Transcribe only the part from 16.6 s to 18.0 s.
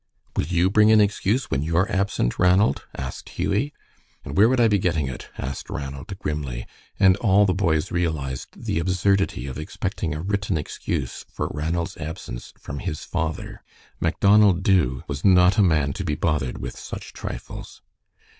such trifles.